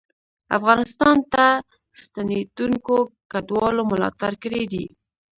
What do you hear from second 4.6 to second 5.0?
دی